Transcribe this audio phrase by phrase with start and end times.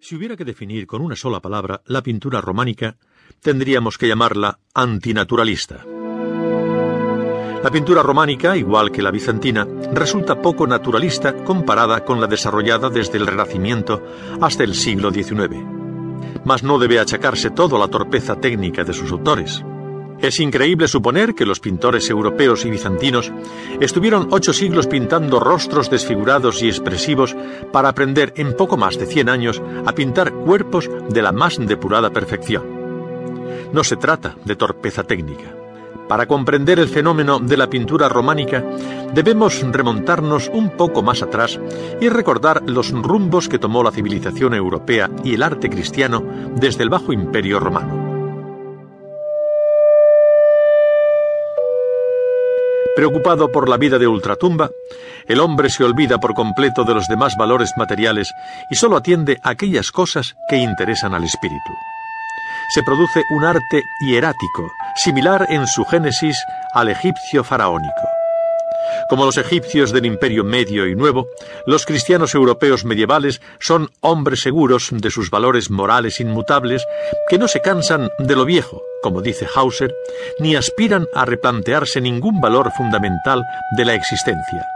[0.00, 2.96] Si hubiera que definir con una sola palabra la pintura románica,
[3.40, 5.84] tendríamos que llamarla antinaturalista.
[7.62, 13.18] La pintura románica, igual que la bizantina, resulta poco naturalista comparada con la desarrollada desde
[13.18, 14.04] el Renacimiento
[14.40, 15.56] hasta el siglo XIX.
[16.44, 19.64] Mas no debe achacarse todo a la torpeza técnica de sus autores.
[20.20, 23.32] Es increíble suponer que los pintores europeos y bizantinos
[23.80, 27.36] estuvieron ocho siglos pintando rostros desfigurados y expresivos
[27.72, 32.10] para aprender en poco más de cien años a pintar cuerpos de la más depurada
[32.10, 32.64] perfección.
[33.72, 35.54] No se trata de torpeza técnica.
[36.08, 38.64] Para comprender el fenómeno de la pintura románica,
[39.14, 41.60] debemos remontarnos un poco más atrás
[42.00, 46.24] y recordar los rumbos que tomó la civilización europea y el arte cristiano
[46.56, 47.97] desde el Bajo Imperio Romano.
[52.98, 54.70] Preocupado por la vida de ultratumba,
[55.28, 58.28] el hombre se olvida por completo de los demás valores materiales
[58.72, 61.72] y solo atiende a aquellas cosas que interesan al espíritu.
[62.74, 66.36] Se produce un arte hierático, similar en su génesis
[66.74, 68.17] al egipcio faraónico.
[69.08, 71.28] Como los egipcios del Imperio Medio y Nuevo,
[71.66, 76.86] los cristianos europeos medievales son hombres seguros de sus valores morales inmutables
[77.28, 79.94] que no se cansan de lo viejo, como dice Hauser,
[80.40, 83.44] ni aspiran a replantearse ningún valor fundamental
[83.76, 84.66] de la existencia.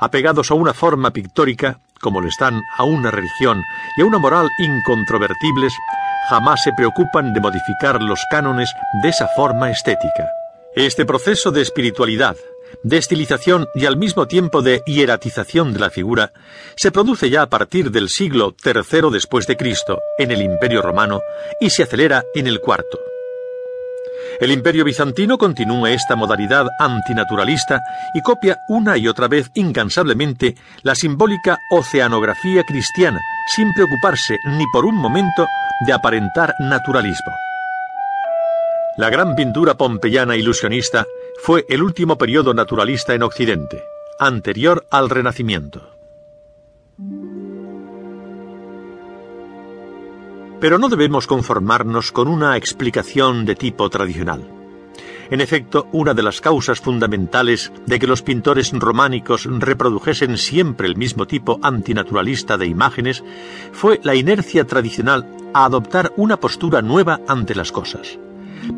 [0.00, 3.62] Apegados a una forma pictórica, como lo están a una religión
[3.96, 5.72] y a una moral incontrovertibles,
[6.28, 8.70] jamás se preocupan de modificar los cánones
[9.02, 10.28] de esa forma estética.
[10.74, 12.36] Este proceso de espiritualidad,
[12.82, 16.32] de estilización y al mismo tiempo de hieratización de la figura,
[16.76, 21.20] se produce ya a partir del siglo III después de Cristo en el Imperio Romano
[21.60, 22.84] y se acelera en el IV.
[24.40, 27.80] El Imperio bizantino continúa esta modalidad antinaturalista
[28.14, 33.20] y copia una y otra vez incansablemente la simbólica oceanografía cristiana,
[33.54, 35.46] sin preocuparse ni por un momento
[35.86, 37.32] de aparentar naturalismo.
[38.96, 41.04] La gran pintura pompeyana ilusionista
[41.42, 43.84] fue el último periodo naturalista en Occidente,
[44.18, 45.90] anterior al Renacimiento.
[50.60, 54.48] Pero no debemos conformarnos con una explicación de tipo tradicional.
[55.30, 60.96] En efecto, una de las causas fundamentales de que los pintores románicos reprodujesen siempre el
[60.96, 63.24] mismo tipo antinaturalista de imágenes
[63.72, 68.18] fue la inercia tradicional a adoptar una postura nueva ante las cosas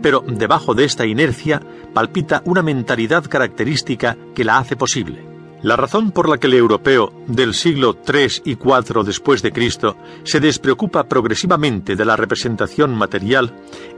[0.03, 1.61] pero debajo de esta inercia
[1.95, 5.37] palpita una mentalidad característica que la hace posible.
[5.63, 9.97] La razón por la que el europeo del siglo III y IV después de Cristo
[10.23, 13.53] se despreocupa progresivamente de la representación material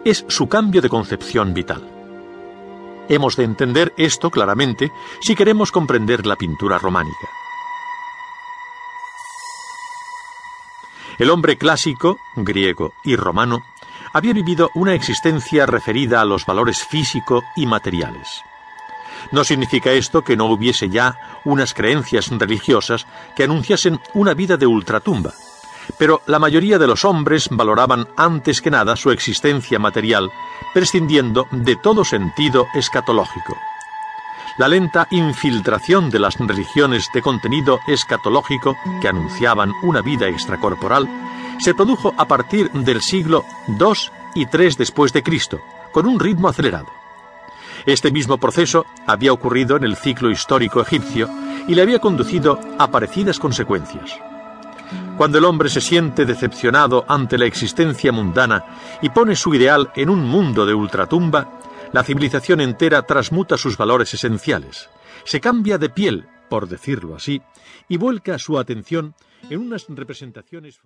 [0.04, 1.82] es su cambio de concepción vital.
[3.08, 4.90] Hemos de entender esto claramente
[5.20, 7.28] si queremos comprender la pintura románica.
[11.18, 13.64] El hombre clásico, griego y romano,
[14.12, 18.42] había vivido una existencia referida a los valores físico y materiales.
[19.32, 24.66] No significa esto que no hubiese ya unas creencias religiosas que anunciasen una vida de
[24.66, 25.32] ultratumba,
[25.98, 30.30] pero la mayoría de los hombres valoraban antes que nada su existencia material,
[30.74, 33.56] prescindiendo de todo sentido escatológico.
[34.58, 41.08] La lenta infiltración de las religiones de contenido escatológico que anunciaban una vida extracorporal
[41.58, 43.92] se produjo a partir del siglo II
[44.34, 45.60] y III después de Cristo,
[45.92, 46.88] con un ritmo acelerado.
[47.86, 51.28] Este mismo proceso había ocurrido en el ciclo histórico egipcio
[51.66, 54.18] y le había conducido a parecidas consecuencias.
[55.16, 58.64] Cuando el hombre se siente decepcionado ante la existencia mundana
[59.02, 61.60] y pone su ideal en un mundo de ultratumba,
[61.92, 64.88] la civilización entera transmuta sus valores esenciales,
[65.24, 67.42] se cambia de piel, por decirlo así,
[67.88, 69.14] y vuelca su atención
[69.50, 70.76] en unas representaciones